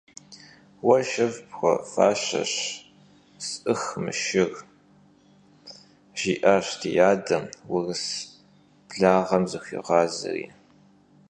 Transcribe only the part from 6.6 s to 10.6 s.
di adem, vurıs blağem zıxuiğazeure.